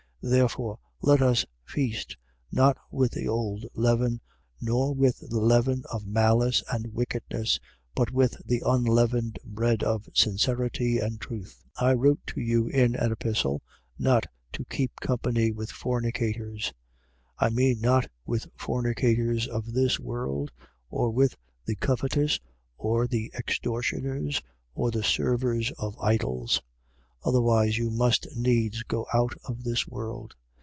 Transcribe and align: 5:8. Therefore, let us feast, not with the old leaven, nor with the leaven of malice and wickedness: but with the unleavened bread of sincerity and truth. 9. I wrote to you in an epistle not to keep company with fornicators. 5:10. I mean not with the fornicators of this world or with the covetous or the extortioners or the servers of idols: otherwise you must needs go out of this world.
5:8. 0.23 0.29
Therefore, 0.29 0.79
let 1.01 1.19
us 1.23 1.45
feast, 1.65 2.15
not 2.51 2.77
with 2.91 3.11
the 3.13 3.27
old 3.27 3.65
leaven, 3.73 4.21
nor 4.61 4.93
with 4.93 5.17
the 5.17 5.39
leaven 5.41 5.81
of 5.91 6.05
malice 6.05 6.61
and 6.71 6.93
wickedness: 6.93 7.59
but 7.95 8.11
with 8.11 8.37
the 8.45 8.61
unleavened 8.63 9.39
bread 9.43 9.81
of 9.81 10.07
sincerity 10.13 10.99
and 10.99 11.19
truth. 11.19 11.63
9. 11.81 11.89
I 11.89 11.93
wrote 11.95 12.19
to 12.27 12.39
you 12.39 12.67
in 12.67 12.95
an 12.95 13.11
epistle 13.11 13.63
not 13.97 14.27
to 14.53 14.63
keep 14.65 14.99
company 14.99 15.51
with 15.51 15.71
fornicators. 15.71 16.71
5:10. 17.41 17.47
I 17.47 17.49
mean 17.49 17.81
not 17.81 18.07
with 18.23 18.43
the 18.43 18.51
fornicators 18.57 19.47
of 19.47 19.73
this 19.73 19.99
world 19.99 20.51
or 20.91 21.09
with 21.09 21.35
the 21.65 21.75
covetous 21.77 22.39
or 22.77 23.07
the 23.07 23.31
extortioners 23.35 24.39
or 24.75 24.91
the 24.91 25.01
servers 25.03 25.71
of 25.79 25.97
idols: 25.99 26.61
otherwise 27.23 27.77
you 27.77 27.87
must 27.91 28.25
needs 28.35 28.81
go 28.81 29.05
out 29.13 29.31
of 29.45 29.63
this 29.63 29.87
world. 29.87 30.33